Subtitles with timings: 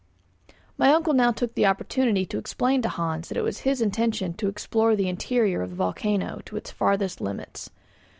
[0.79, 4.33] My uncle now took the opportunity to explain to Hans that it was his intention
[4.33, 7.69] to explore the interior of the volcano to its farthest limits.